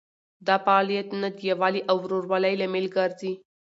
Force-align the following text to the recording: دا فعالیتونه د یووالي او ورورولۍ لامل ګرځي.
دا 0.47 0.55
فعالیتونه 0.65 1.27
د 1.31 1.37
یووالي 1.49 1.81
او 1.89 1.95
ورورولۍ 2.03 2.53
لامل 2.59 2.85
ګرځي. 2.95 3.33